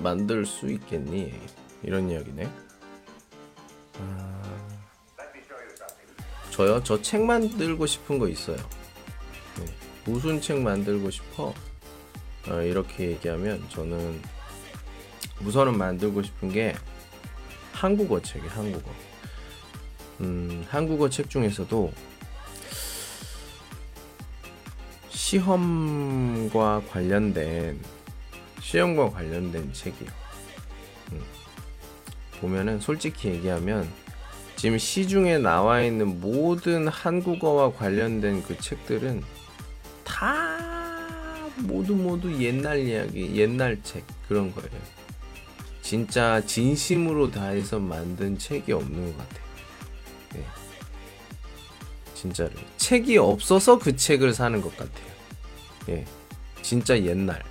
[0.00, 1.32] 만들 수 있겠니?
[1.82, 2.46] 이런 이야기네.
[3.98, 4.42] 아,
[6.50, 6.82] 저요?
[6.84, 8.56] 저 책 만들고 싶은 거 있어요.
[9.58, 9.64] 네,
[10.04, 11.54] 무슨 책 만들고 싶어?
[12.48, 14.20] 어, 이렇게 얘기하면 저는
[15.42, 16.74] 우선은 만들고 싶은 게
[17.72, 18.50] 한국어 책이에요.
[18.52, 18.90] 한국어.
[20.20, 21.92] 음, 한국어 책 중에서도
[25.26, 27.80] 시험과 관련된
[28.60, 30.08] 시험과 관련된 책이요.
[31.10, 31.20] 음.
[32.40, 33.88] 보면은 솔직히 얘기하면
[34.54, 39.24] 지금 시중에 나와 있는 모든 한국어와 관련된 그 책들은
[40.04, 40.58] 다
[41.58, 44.70] 모두 모두 옛날 이야기, 옛날 책 그런 거예요.
[45.82, 49.44] 진짜 진심으로 다해서 만든 책이 없는 것 같아요.
[50.34, 50.46] 네.
[52.14, 55.15] 진짜로 책이 없어서 그 책을 사는 것 같아요.
[55.88, 56.04] 예,
[56.62, 57.42] 진짜 옛날.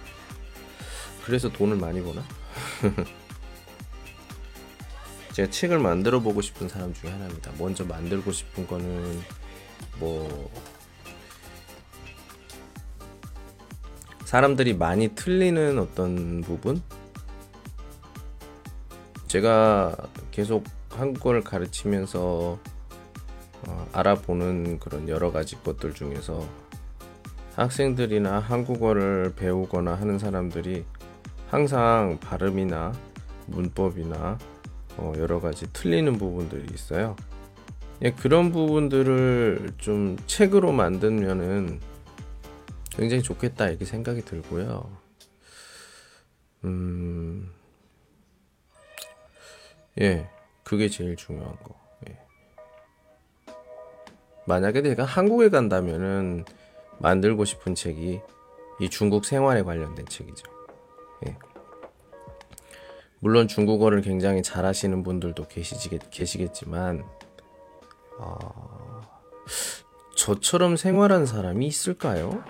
[1.25, 2.23] 그래서 돈을 많이 버나?
[5.33, 7.51] 제가 책을 만들어 보고 싶은 사람 중에 하나입니다.
[7.57, 9.21] 먼저 만들고 싶은 거는
[9.99, 10.49] 뭐
[14.23, 16.81] 사람들이 많이 틀리는 어떤 부분?
[19.27, 19.95] 제가
[20.31, 22.59] 계속 한국어를 가르치면서
[23.67, 26.47] 어, 알아보는 그런 여러 가지 것들 중에서
[27.55, 30.85] 학생들이나 한국어를 배우거나 하는 사람들이
[31.47, 32.93] 항상 발음이나
[33.47, 34.37] 문법이나
[34.97, 37.15] 어, 여러 가지 틀리는 부분들이 있어요.
[38.01, 41.79] 예, 그런 부분들을 좀 책으로 만들면은
[42.89, 44.89] 굉장히 좋겠다 이렇게 생각이 들고요.
[46.65, 47.51] 음,
[50.01, 50.29] 예,
[50.63, 51.75] 그게 제일 중요한 거.
[52.09, 52.17] 예.
[54.45, 56.43] 만약에 내가 한국에 간다면은
[56.99, 58.21] 만들고 싶은 책이
[58.79, 60.51] 이 중국 생활에 관련된 책이죠.
[61.27, 61.37] 예.
[63.19, 67.03] 물론 중국어를 굉장히 잘하시는 분들도 계시겠, 계시겠지만
[68.19, 69.01] 어,
[70.15, 72.43] 저처럼 생활한 사람이 있을까요?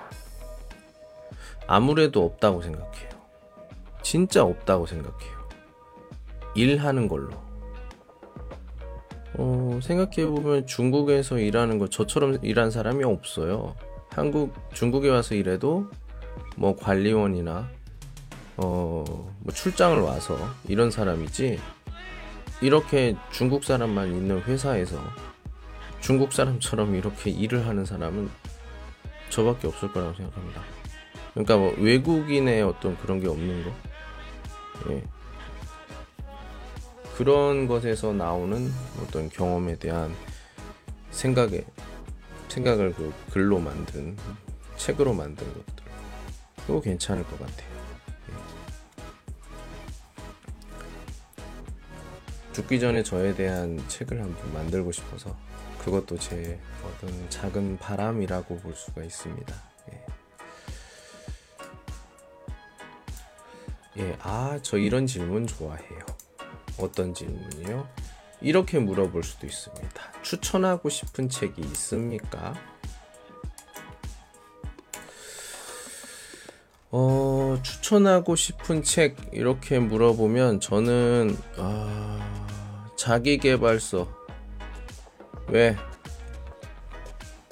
[1.67, 3.09] 아무래도 없다고 생각해요.
[4.01, 5.35] 진짜 없다고 생각해요.
[6.55, 7.31] 일하는 걸로.
[9.37, 13.75] 어, 생각해보면 중국에서 일하는 거 저처럼 일한 사람이 없어요.
[14.15, 15.89] 한국, 중국에 와서 일해도
[16.55, 17.69] 뭐 관리원이나
[18.55, 19.03] 어,
[19.39, 20.37] 뭐 출장을 와서
[20.69, 21.59] 이런 사람이지
[22.61, 25.01] 이렇게 중국 사람만 있는 회사에서
[25.99, 28.29] 중국 사람처럼 이렇게 일을 하는 사람은
[29.29, 30.61] 저밖에 없을 거라고 생각합니다.
[31.33, 33.71] 그러니까 뭐 외국인의 어떤 그런 게 없는 거.
[34.91, 35.03] 예.
[37.17, 40.15] 그런 것에서 나오는 어떤 경험에 대한
[41.11, 41.65] 생각에
[42.55, 44.15] 생각을 그 글로 만든
[44.77, 45.85] 책으로 만든 것들.
[46.65, 47.69] 그거 괜찮을 것 같아요.
[48.29, 48.33] 예.
[52.53, 55.35] 죽기 전에 저에 대한 책을 한번 만들고 싶어서
[55.79, 59.53] 그것도 제 어떤 작은 바람이라고 볼 수가 있습니다.
[59.91, 60.05] 예.
[63.97, 65.99] 예, 아, 저 이런 질문 좋아해요.
[66.79, 67.87] 어떤 질문이요?
[68.41, 70.21] 이렇게 물어볼 수도 있습니다.
[70.21, 72.53] 추천하고 싶은 책이 있습니까?
[76.91, 82.55] 어, 추천하고 싶은 책 이렇게 물어보면 저는 아,
[82.95, 84.07] 자기개발서
[85.47, 85.75] 왜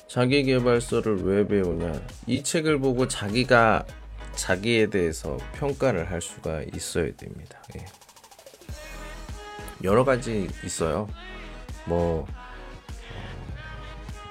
[0.08, 2.02] 자기개발서를 왜 배우냐?
[2.28, 3.86] 이 책을 보고 자기가
[4.36, 7.62] 자기에 대해서 평가를 할 수가 있어야 됩니다.
[7.76, 7.86] 예.
[9.84, 11.08] 여러 가지 있어요.
[11.86, 12.28] 뭐 어,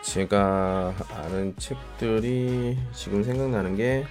[0.02, 4.04] 제가 아는 책들이 지금 생각나는 게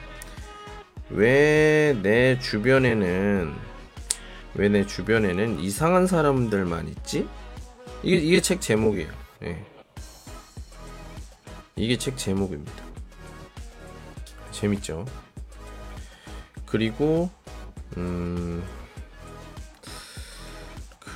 [1.14, 3.54] 왜 내 주변에는
[4.56, 7.28] 왜 내 주변에는 이상한 사람들만 있지?
[8.04, 9.10] 이게 이게 책 제목이에요.
[9.44, 9.66] 예.
[11.76, 12.84] 이게 책 제목입니다.
[14.52, 15.06] 재밌죠?
[16.66, 17.30] 그리고
[17.98, 18.64] 음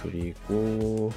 [0.05, 1.11] 그리고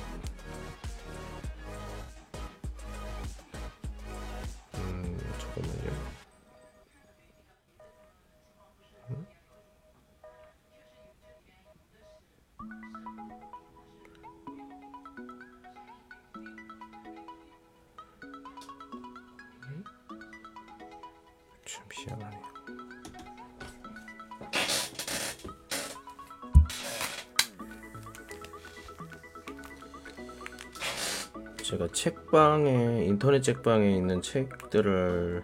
[31.93, 35.43] 책방에 인터넷 책방에 있는 책들을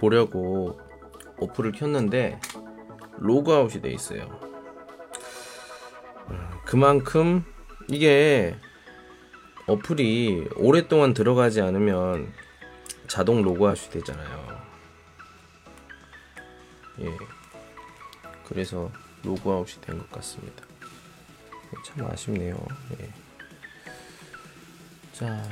[0.00, 0.80] 보려고
[1.40, 2.40] 어플을 켰는데
[3.18, 4.22] 로그아웃이 돼 있어요.
[6.30, 7.44] 음, 그만큼
[7.88, 8.56] 이게
[9.66, 12.32] 어플이 오랫동안 들어가지 않으면
[13.06, 14.58] 자동 로그아웃이 되잖아요.
[17.00, 17.16] 예.
[18.46, 18.90] 그래서
[19.24, 20.64] 로그아웃이 된 것 같습니다.
[21.84, 22.56] 참 아쉽네요.
[23.00, 23.08] 예.
[25.18, 25.42] 자.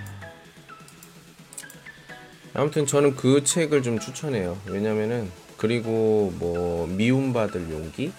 [2.55, 4.57] 아무튼 저는 그 책을 좀 추천해요.
[4.67, 8.13] 왜냐면은 그리고 뭐 미움받을 용기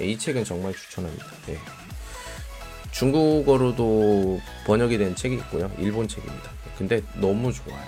[0.00, 1.26] 예, 이 책은 정말 추천합니다.
[1.50, 1.58] 예.
[2.92, 5.70] 중국어로도 번역이 된 책이 있고요.
[5.78, 6.50] 일본 책입니다.
[6.78, 7.84] 근데 너무 좋아요.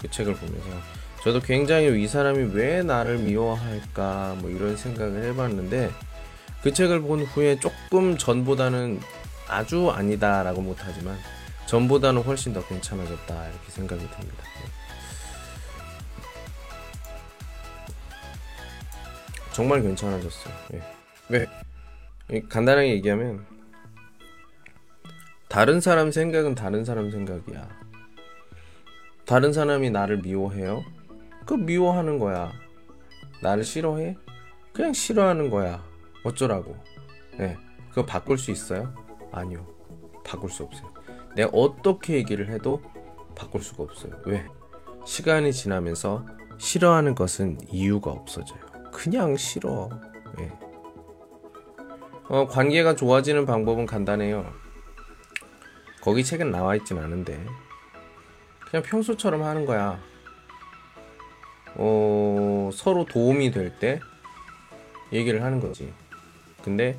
[0.00, 0.68] 그 책을 보면서
[1.22, 5.92] 저도 굉장히 이 사람이 왜 나를 미워할까 뭐 이런 생각을 해봤는데
[6.62, 9.00] 그 책을 본 후에 조금 전보다는
[9.46, 11.16] 아주 아니다라고 못하지만
[11.66, 14.44] 전보다는 훨씬 더 괜찮아졌다 이렇게 생각이 듭니다.
[14.60, 14.82] 네.
[19.52, 20.54] 정말 괜찮아졌어요.
[20.74, 20.82] 예.
[21.28, 22.42] 왜?
[22.48, 23.44] 간단하게 얘기하면
[25.48, 27.68] 다른 사람 생각은 다른 사람 생각이야.
[29.26, 30.84] 다른 사람이 나를 미워해요?
[31.46, 32.52] 그 미워하는 거야.
[33.42, 34.16] 나를 싫어해?
[34.72, 35.84] 그냥 싫어하는 거야.
[36.24, 36.76] 어쩌라고?
[37.36, 37.56] 네.
[37.90, 38.94] 그거 바꿀 수 있어요?
[39.32, 39.66] 아니요.
[40.24, 40.91] 바꿀 수 없어요.
[41.34, 42.82] 내가 어떻게 얘기를 해도
[43.34, 44.12] 바꿀 수가 없어요.
[44.26, 44.46] 왜?
[45.04, 46.26] 시간이 지나면서
[46.58, 48.60] 싫어하는 것은 이유가 없어져요.
[48.92, 49.88] 그냥 싫어.
[50.36, 50.52] 네.
[52.28, 54.52] 어, 관계가 좋아지는 방법은 간단해요.
[56.00, 57.44] 거기 책은 나와 있진 않은데
[58.70, 60.00] 그냥 평소처럼 하는 거야.
[61.74, 64.00] 어, 서로 도움이 될 때
[65.12, 65.92] 얘기를 하는 거지.
[66.62, 66.98] 근데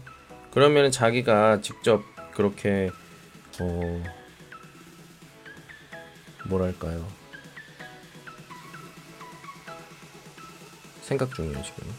[0.52, 2.92] 그러면 자기가 직접 그렇게
[3.60, 4.04] 어
[6.46, 7.08] 뭐랄까요?
[11.02, 11.94] 생각 중이에요 지금.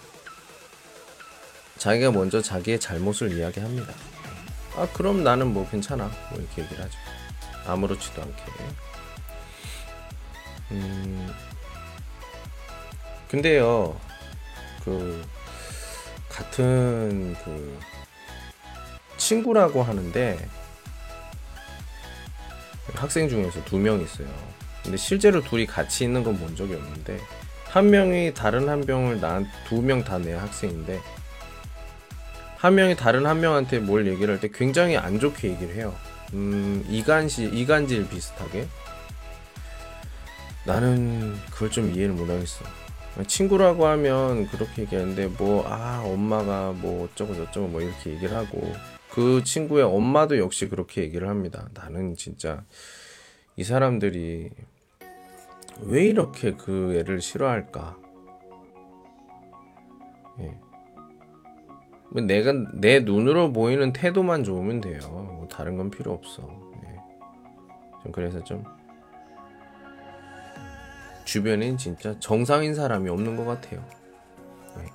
[1.78, 3.92] 자기가 먼저 자기의 잘못을 이야기합니다.
[4.76, 6.98] 아 그럼 나는 뭐 괜찮아 뭐 이렇게 얘기를 하죠.
[7.66, 8.42] 아무렇지도 않게.
[10.72, 11.32] 음
[13.28, 14.00] 근데요
[14.84, 15.24] 그
[16.28, 17.78] 같은 그
[19.16, 20.48] 친구라고 하는데
[22.94, 24.28] 학생 중에서 두 명 있어요.
[24.82, 27.18] 근데 실제로 둘이 같이 있는 건 본 적이 없는데
[27.68, 31.00] 한 명이 다른 한 명을 난 두 명 다 내 학생인데
[32.58, 35.94] 한 명이 다른 한 명한테 뭘 얘기를 할 때 굉장히 안 좋게 얘기를 해요.
[36.32, 38.66] 음, 이간질, 이간질 비슷하게.
[40.64, 42.64] 나는 그걸 좀 이해를 못 하겠어.
[43.26, 48.74] 친구라고 하면 그렇게 얘기하는데 뭐, 아, 엄마가 뭐 어쩌고 저쩌고 뭐 이렇게 얘기를 하고
[49.14, 51.68] 그 친구의 엄마도 역시 그렇게 얘기를 합니다.
[51.72, 52.64] 나는 진짜
[53.54, 54.50] 이 사람들이
[55.82, 57.96] 왜 이렇게 그 애를 싫어할까?
[60.40, 60.58] 예.
[62.10, 64.98] 뭐 내가 내 눈으로 보이는 태도만 좋으면 돼요.
[65.08, 66.42] 뭐 다른 건 필요 없어.
[66.82, 66.96] 예.
[68.02, 68.64] 좀 그래서 좀
[71.24, 73.88] 주변엔 진짜 정상인 사람이 없는 것 같아요.
[74.80, 74.86] 예.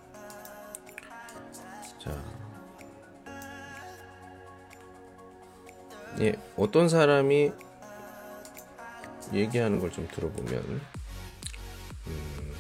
[1.99, 2.38] 자.
[6.21, 7.51] 예, 어떤 사람이
[9.33, 10.81] 얘기하는 걸 좀 들어보면,
[12.07, 12.53] 음,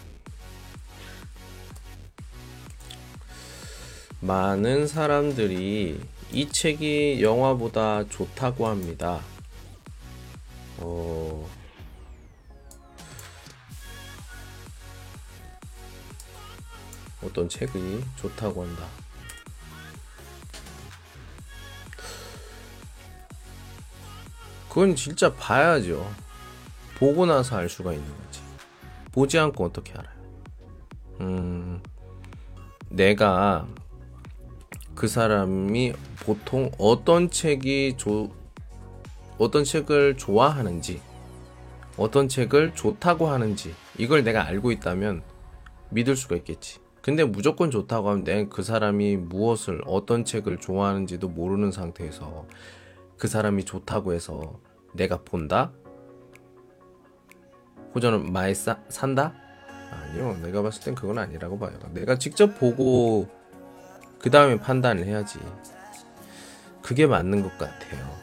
[4.21, 5.99] 많은 사람들이
[6.31, 9.21] 이 책이 영화보다 좋다고 합니다.
[10.77, 11.49] 어,
[17.23, 18.87] 어떤 책이 좋다고 한다.
[24.79, 26.09] 그건 진짜 봐야죠.
[26.95, 28.39] 보고 나서 알 수가 있는 거지.
[29.11, 30.15] 보지 않고 어떻게 알아요?
[31.19, 31.83] 음,
[32.87, 33.67] 내가
[34.95, 38.31] 그 사람이 보통 어떤 책이 조,
[39.37, 41.01] 어떤 책을 좋아하는지,
[41.97, 45.23] 어떤 책을 좋다고 하는지, 이걸 내가 알고 있다면
[45.89, 46.79] 믿을 수가 있겠지.
[47.01, 52.45] 근데 무조건 좋다고 하면 내가 그 사람이 무엇을, 어떤 책을 좋아하는지도 모르는 상태에서
[53.17, 54.57] 그 사람이 좋다고 해서
[54.93, 55.71] 내가 본다?
[57.95, 59.33] 호전은 많이 싸, 산다?
[59.91, 60.37] 아니요.
[60.41, 61.77] 내가 봤을 땐 그건 아니라고 봐요.
[61.93, 63.27] 내가 직접 보고
[64.19, 65.39] 그 다음에 판단을 해야지.
[66.81, 68.17] 그게 맞는 것 같아요.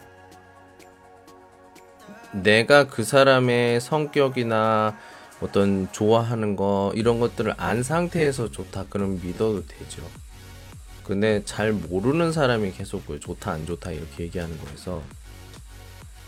[2.32, 4.96] 내가 그 사람의 성격이나
[5.40, 10.02] 어떤 좋아하는 거 이런 것들을 안 상태에서 좋다 그럼 믿어도 되죠.
[11.04, 15.02] 근데 잘 모르는 사람이 계속 그 좋다 안 좋다 이렇게 얘기하는 거에서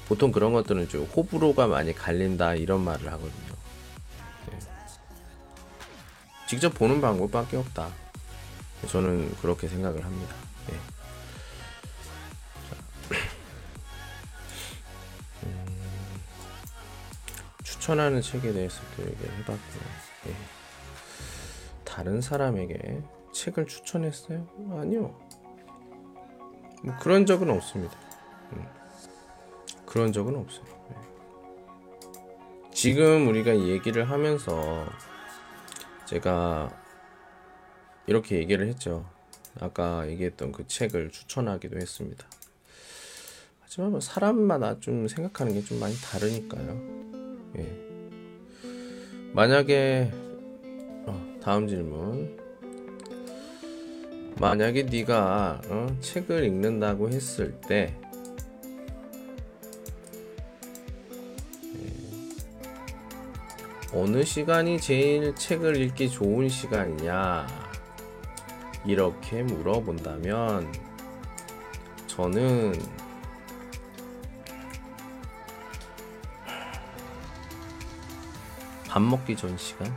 [0.09, 3.55] 보통 그런 것들은 좀 호불호가 많이 갈린다 이런 말을 하거든요.
[4.51, 4.59] 네.
[6.49, 7.91] 직접 보는 방법밖에 없다.
[8.89, 10.35] 저는 그렇게 생각을 합니다.
[10.69, 10.75] 네.
[15.43, 15.67] 음,
[17.63, 19.83] 추천하는 책에 대해서 또 얘기를 해봤고요.
[20.25, 20.35] 네.
[21.85, 23.03] 다른 사람에게
[23.35, 24.47] 책을 추천했어요?
[24.71, 25.21] 아니요.
[26.83, 27.95] 뭐 그런 적은 없습니다.
[28.53, 28.78] 음.
[29.89, 30.65] 그런 적은 없어요.
[30.91, 30.97] 네.
[32.73, 34.87] 지금 우리가 얘기를 하면서
[36.05, 36.71] 제가
[38.07, 39.09] 이렇게 얘기를 했죠.
[39.59, 42.27] 아까 얘기했던 그 책을 추천하기도 했습니다.
[43.61, 46.81] 하지만 뭐 사람마다 좀 생각하는 게 좀 많이 다르니까요.
[47.57, 47.89] 예.
[49.33, 50.13] 만약에
[51.07, 52.39] 어, 다음 질문
[54.39, 57.99] 만약에 네가 어, 책을 읽는다고 했을 때
[63.93, 67.47] 어느 시간이 제일 책을 읽기 좋은 시간이냐?
[68.85, 70.73] 이렇게 물어본다면
[72.07, 72.75] 저는
[78.87, 79.91] 밥 먹기 전 시간?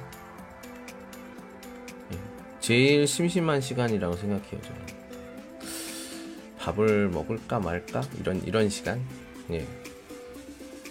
[2.62, 5.02] 제일 심심한 시간이라고 생각해요 저는.
[6.60, 8.02] 밥을 먹을까 말까?
[8.20, 9.04] 이런 이런 시간?
[9.50, 9.68] 예.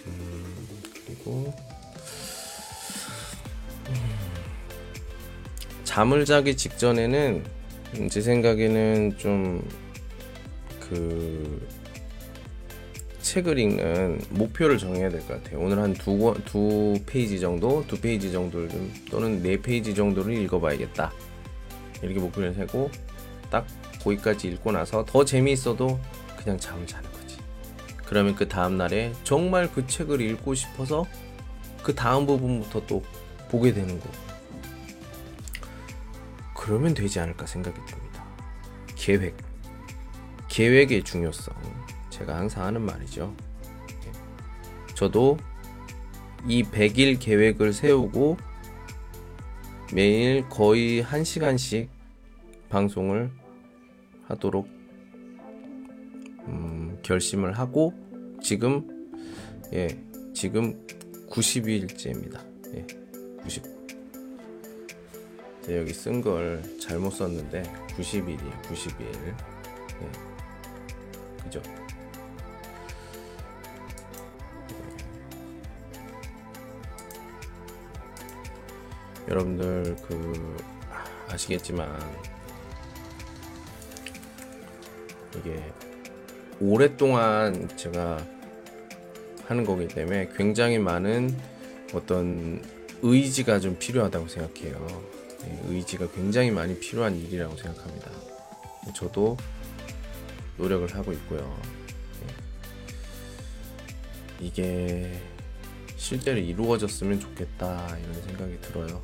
[0.05, 0.67] 음,
[1.05, 1.53] 그리고
[6.01, 7.43] 잠을 자기 직전에는
[8.09, 9.61] 제 생각에는 좀
[10.79, 11.65] 그
[13.21, 15.61] 책을 읽는 목표를 정해야 될 것 같아요.
[15.61, 21.13] 오늘 한 두 두 페이지 정도, 두 페이지 정도를 좀 또는 네 페이지 정도를 읽어봐야겠다.
[22.01, 22.89] 이렇게 목표를 세고
[23.49, 23.65] 딱
[24.03, 25.97] 거기까지 읽고 나서 더 재미있어도
[26.35, 27.37] 그냥 잠을 자는 거지.
[28.05, 31.05] 그러면 그 다음 날에 정말 그 책을 읽고 싶어서
[31.83, 33.01] 그 다음 부분부터 또
[33.49, 34.09] 보게 되는 거.
[36.71, 38.25] 그러면 되지 않을까 생각이 듭니다.
[38.95, 39.35] 계획.
[40.47, 41.53] 계획의 중요성.
[42.09, 43.35] 제가 항상 하는 말이죠.
[44.95, 45.35] 저도
[46.47, 48.37] 이 100일 계획을 세우고
[49.93, 51.89] 매일 거의 1시간씩
[52.69, 53.29] 방송을
[54.29, 54.65] 하도록
[56.47, 57.93] 음, 결심을 하고
[58.41, 58.87] 지금
[59.73, 59.89] 예
[60.33, 60.87] 지금
[61.29, 62.39] 90일째입니다.
[62.75, 62.87] 예,
[63.43, 63.80] 90.
[65.63, 67.63] 제 여기 쓴 걸 잘못 썼는데
[67.97, 68.61] 90일이에요.
[68.63, 69.01] 90일.
[70.01, 70.11] 예.
[71.43, 71.61] 그죠?
[79.27, 80.57] 여러분들 그
[81.29, 81.87] 아시겠지만
[85.37, 85.63] 이게
[86.59, 88.25] 오랫동안 제가
[89.45, 91.35] 하는 거기 때문에 굉장히 많은
[91.93, 92.61] 어떤
[93.01, 95.20] 의지가 좀 필요하다고 생각해요.
[95.43, 98.11] 네, 의지가 굉장히 많이 필요한 일이라고 생각합니다.
[98.95, 99.37] 저도
[100.57, 101.59] 노력을 하고 있고요.
[102.21, 102.33] 네.
[104.39, 105.21] 이게
[105.95, 109.01] 실제로 이루어졌으면 좋겠다 이런 생각이 들어요.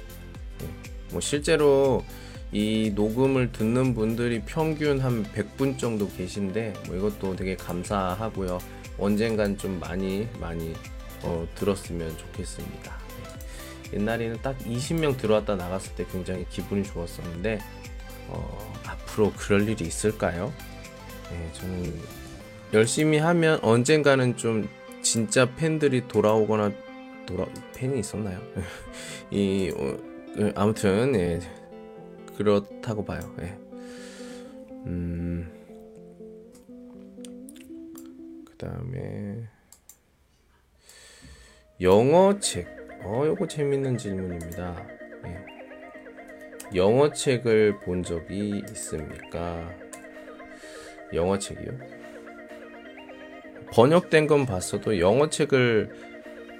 [0.59, 0.67] 네.
[1.11, 2.03] 뭐 실제로
[2.51, 8.59] 이 녹음을 듣는 분들이 평균 한 100분 정도 계신데 뭐 이것도 되게 감사하고요.
[8.97, 10.73] 언젠간 좀 많이 많이
[11.23, 13.06] 어, 들었으면 좋겠습니다.
[13.91, 13.97] 네.
[13.97, 17.59] 옛날에는 딱 20명 들어왔다 나갔을 때 굉장히 기분이 좋았었는데
[18.29, 20.53] 어, 앞으로 그럴 일이 있을까요?
[21.31, 21.99] 네, 저는
[22.73, 24.67] 열심히 하면 언젠가는 좀
[25.01, 26.71] 진짜 팬들이 돌아오거나
[27.25, 28.41] 돌아 팬이 있었나요?
[29.31, 29.97] 이 어,
[30.35, 31.39] 그, 아무튼 예,
[32.35, 33.19] 그렇다고 봐요.
[33.41, 33.57] 예.
[34.85, 35.51] 음,
[38.45, 39.47] 그 다음에
[41.81, 42.76] 영어 책.
[43.03, 44.85] 어, 요거 재밌는 질문입니다.
[45.25, 45.45] 예.
[46.75, 49.69] 영어 책을 본 적이 있습니까?
[51.13, 51.71] 영어 책이요?
[53.71, 55.89] 번역된 건 봤어도 영어 책을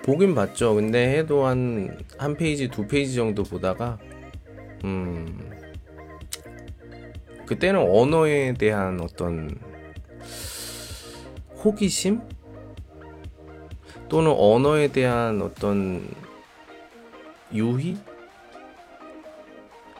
[0.04, 0.76] 보긴 봤죠.
[0.76, 3.98] 근데 해도 한, 한 페이지, 두 페이지 정도 보다가,
[4.86, 5.52] 음,
[7.46, 9.58] 그때는 언어에 대한 어떤
[11.64, 12.22] 호기심
[14.10, 16.08] 또는 언어에 대한 어떤
[17.54, 17.98] 유희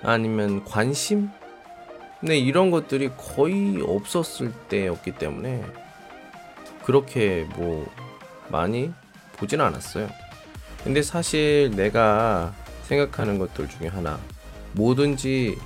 [0.02, 1.30] 아니면 관심
[2.22, 5.64] 네 이런 것들이 거의 없었을 때였기 때문에
[6.84, 7.88] 그렇게 뭐
[8.50, 8.92] 많이
[9.36, 10.10] 보진 않았어요.
[10.84, 14.20] 근데 사실 내가 생각하는 것들 중에 하나
[14.72, 15.58] 뭐든지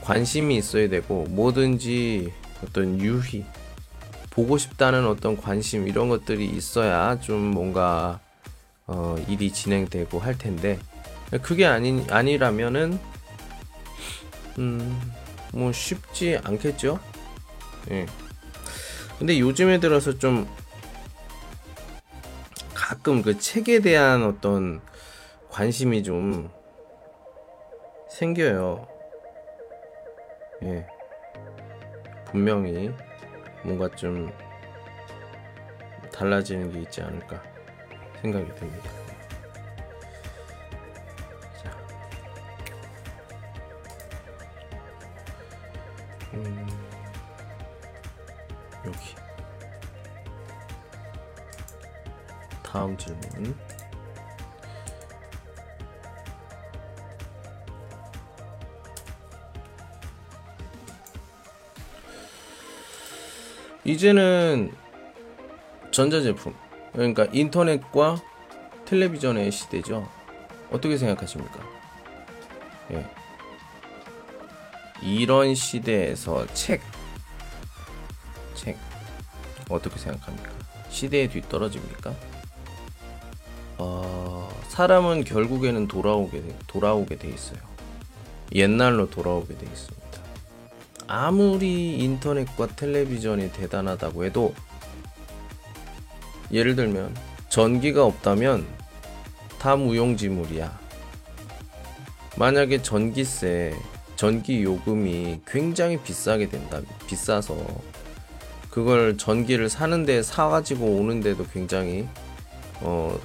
[0.00, 2.32] 관심이 있어야 되고 뭐든지
[2.64, 3.44] 어떤 유희
[4.30, 8.20] 보고 싶다는 어떤 관심 이런 것들이 있어야 좀 뭔가
[8.88, 10.78] 어, 일이 진행되고 할 텐데
[11.42, 12.98] 그게 아니 아니라면은
[14.58, 15.18] 음
[15.52, 16.98] 뭐 쉽지 않겠죠.
[17.90, 18.06] 예.
[19.18, 20.46] 근데 요즘에 들어서 좀
[22.74, 24.80] 가끔 그 책에 대한 어떤
[25.50, 26.50] 관심이 좀
[28.10, 28.86] 생겨요.
[30.64, 30.86] 예.
[32.26, 32.92] 분명히
[33.64, 34.30] 뭔가 좀
[36.12, 37.42] 달라지는 게 있지 않을까
[38.22, 38.90] 생각이 듭니다.
[41.62, 41.76] 자.
[46.34, 46.66] 음,
[48.84, 48.98] 여기.
[52.62, 53.56] 다음 질문.
[63.84, 64.70] 이제는
[65.90, 66.54] 전자제품,
[66.98, 68.20] 그러니까 인터넷과
[68.84, 70.08] 텔레비전의 시대죠.
[70.72, 71.60] 어떻게 생각하십니까?
[72.90, 73.08] 예.
[75.00, 76.80] 이런 시대에서 책,
[78.56, 78.76] 책,
[79.70, 80.50] 어떻게 생각합니까?
[80.90, 82.14] 시대에 뒤떨어집니까?
[83.78, 87.60] 어, 사람은 결국에는 돌아오게, 돌아오게 돼 있어요.
[88.52, 89.98] 옛날로 돌아오게 돼 있습니다.
[91.06, 94.52] 아무리 인터넷과 텔레비전이 대단하다고 해도
[96.52, 97.14] 예를 들면
[97.48, 98.66] 전기가 없다면
[99.58, 100.78] 다 무용지물이야.
[102.36, 103.76] 만약에 전기세,
[104.16, 106.80] 전기 요금이 굉장히 비싸게 된다.
[107.06, 107.56] 비싸서
[108.70, 112.06] 그걸 전기를 사는데 사가지고 오는데도 굉장히
[112.80, 113.18] 어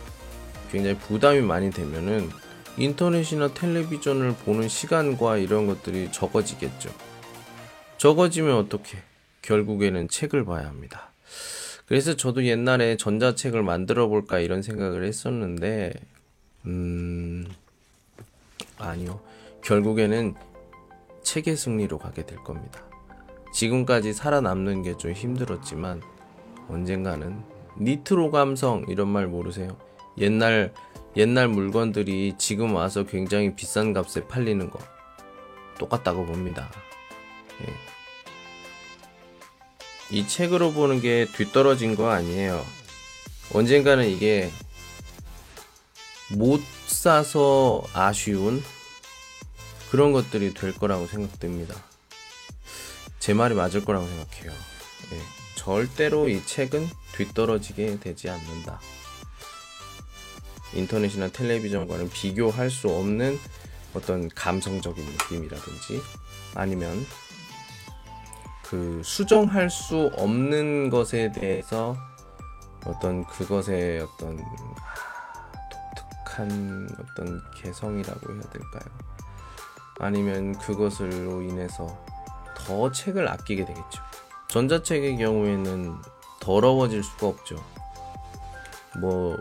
[0.72, 2.30] 굉장히 부담이 많이 되면은
[2.78, 6.90] 인터넷이나 텔레비전을 보는 시간과 이런 것들이 적어지겠죠.
[7.98, 8.98] 적어지면 어떻게?
[9.44, 11.13] 결국에는 책을 봐야 합니다.
[11.86, 15.94] 그래서 저도 옛날에 전자책을 만들어 볼까 이런 생각을 했었는데,
[16.66, 17.46] 음,
[18.78, 19.20] 아니요.
[19.64, 20.34] 결국에는
[21.24, 22.82] 책의 승리로 가게 될 겁니다.
[23.54, 26.02] 지금까지 살아남는 게 좀 힘들었지만,
[26.70, 27.42] 언젠가는
[27.80, 29.78] 니트로 감성 이런 말 모르세요?
[30.18, 30.74] 옛날,
[31.18, 34.80] 옛날 물건들이 지금 와서 굉장히 비싼 값에 팔리는 거
[35.80, 36.70] 똑같다고 봅니다.
[37.62, 37.93] 예.
[40.14, 42.64] 이 책으로 보는 게 뒤떨어진 거 아니에요.
[43.52, 44.52] 언젠가는 이게
[46.30, 48.64] 못 사서 아쉬운
[49.90, 51.74] 그런 것들이 될 거라고 생각됩니다.
[53.18, 54.52] 제 말이 맞을 거라고 생각해요.
[55.10, 55.20] 네.
[55.56, 58.80] 절대로 이 책은 뒤떨어지게 되지 않는다.
[60.76, 63.40] 인터넷이나 텔레비전과는 비교할 수 없는
[63.96, 66.04] 어떤 감성적인 느낌이라든지
[66.54, 67.04] 아니면
[68.74, 71.96] 그 수정할 수 없는 것에 대해서
[72.88, 74.44] 어떤 그것의 어떤
[76.26, 78.84] 독특한 어떤 개성이라고 해야 될까요?
[80.00, 82.04] 아니면 그것으로 인해서
[82.58, 84.02] 더 책을 아끼게 되겠죠.
[84.48, 85.96] 전자책의 경우에는
[86.40, 87.64] 더러워질 수가 없죠.
[89.00, 89.38] 뭐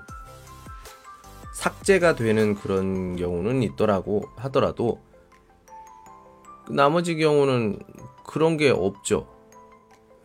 [1.54, 5.00] 삭제가 되는 그런 경우는 있더라고 하더라도
[6.68, 7.78] 나머지 경우는
[8.32, 9.28] 그런 게 없죠.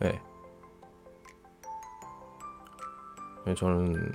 [0.02, 0.18] 예.
[3.44, 3.54] 네.
[3.54, 4.12] 저는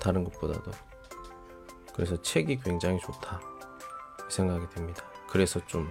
[0.00, 0.70] 다른 것보다도
[1.92, 3.40] 그래서 책이 굉장히 좋다
[4.28, 5.04] 생각이 됩니다.
[5.28, 5.90] 그래서 좀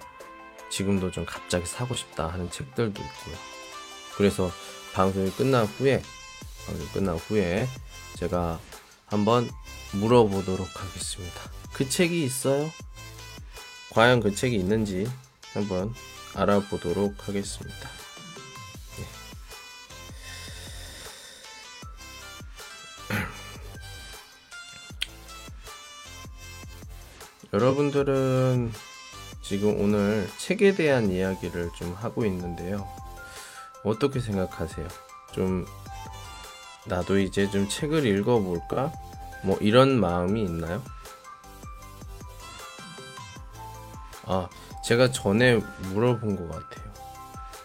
[0.69, 3.35] 지금도 좀 갑자기 사고 싶다 하는 책들도 있고요.
[4.15, 4.49] 그래서
[4.93, 6.01] 방송이 끝난 후에
[6.65, 7.67] 방송 끝난 후에
[8.15, 8.59] 제가
[9.07, 9.49] 한번
[9.93, 11.41] 물어보도록 하겠습니다.
[11.73, 12.69] 그 책이 있어요?
[13.91, 15.05] 과연 그 책이 있는지
[15.53, 15.93] 한번
[16.35, 17.89] 알아보도록 하겠습니다.
[18.97, 19.05] 네.
[27.53, 28.71] 여러분들은
[29.41, 32.87] 지금 오늘 책에 대한 이야기를 좀 하고 있는데요.
[33.83, 34.87] 어떻게 생각하세요?
[35.33, 35.67] 좀
[36.85, 38.91] 나도 이제 좀 책을 읽어볼까?
[39.43, 40.81] 뭐 이런 마음이 있나요?
[44.25, 44.47] 아,
[44.83, 45.55] 제가 전에
[45.93, 46.93] 물어본 것 같아요.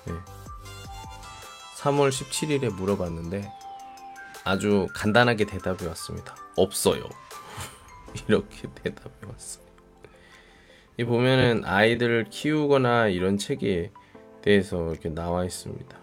[0.06, 0.12] 네.
[1.78, 3.50] 3월 17일에 물어봤는데
[4.44, 6.36] 아주 간단하게 대답이 왔습니다.
[6.56, 7.08] 없어요.
[8.28, 9.66] 이렇게 대답이 왔어요.
[10.96, 13.92] 이 보면은 아이들을 키우거나 이런 책에
[14.42, 15.98] 대해서 이렇게 나와 있습니다.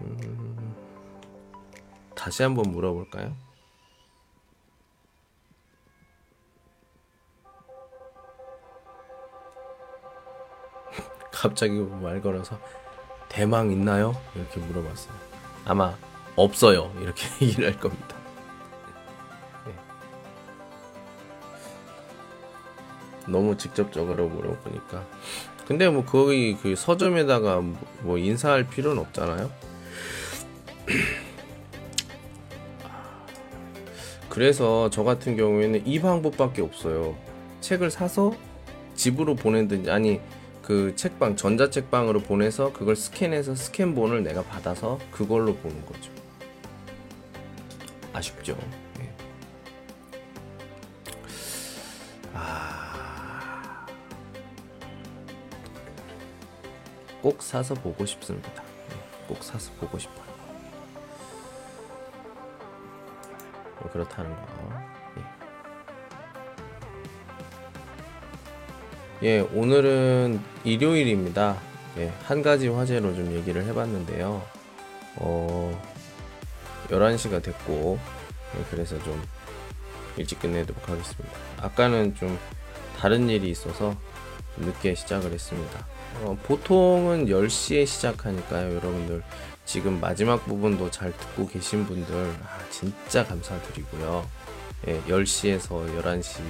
[0.00, 0.74] 음,
[2.14, 3.36] 다시 한번 물어볼까요?
[11.30, 12.58] 갑자기 말 걸어서
[13.28, 14.16] 대망 있나요?
[14.34, 15.12] 이렇게 물어봤어요.
[15.64, 15.94] 아마
[16.36, 16.92] 없어요.
[17.00, 18.16] 이렇게 얘기를 할 겁니다.
[19.66, 19.72] 네.
[23.26, 25.04] 너무 직접적으로 물어보니까.
[25.66, 27.60] 근데 뭐 거기 그 서점에다가
[28.00, 29.50] 뭐 인사할 필요는 없잖아요.
[34.30, 37.16] 그래서 저 같은 경우에는 이 방법밖에 없어요.
[37.60, 38.32] 책을 사서
[38.94, 40.20] 집으로 보내든지 아니
[40.68, 46.12] 그 책방 전자책방으로 보내서 그걸 스캔해서 스캔본을 내가 받아서 그걸로 보는 거죠.
[48.12, 48.54] 아쉽죠.
[49.00, 49.10] 예.
[52.34, 53.86] 아...
[57.22, 58.62] 꼭 사서 보고 싶습니다.
[58.90, 60.28] 예, 꼭 사서 보고 싶어요.
[63.80, 64.97] 뭐 그렇다는 거.
[69.22, 69.26] 예.
[69.26, 71.58] 예, 오늘은 일요일입니다.
[71.96, 74.42] 예, 한 가지 화제로 좀 얘기를 해봤는데요.
[75.16, 75.82] 어,
[76.88, 77.98] 11시가 됐고,
[78.56, 79.20] 예, 그래서 좀
[80.16, 81.36] 일찍 끝내도록 하겠습니다.
[81.60, 82.38] 아까는 좀
[82.96, 83.96] 다른 일이 있어서
[84.56, 85.86] 늦게 시작을 했습니다.
[86.22, 89.22] 어, 보통은 10시에 시작하니까요, 여러분들.
[89.64, 94.28] 지금 마지막 부분도 잘 듣고 계신 분들, 아, 진짜 감사드리고요.
[94.86, 96.40] 예, 10시에서 11시,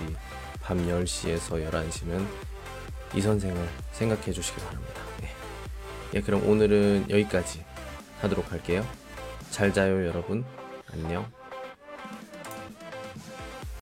[0.61, 2.27] 밤 10시에서 11시는
[3.15, 5.01] 이 선생을 생각해 주시기 바랍니다.
[5.23, 5.29] 예.
[6.15, 7.65] 예, 그럼 오늘은 여기까지
[8.21, 8.87] 하도록 할게요.
[9.51, 10.45] 잘 자요, 여러분.
[10.93, 11.31] 안녕.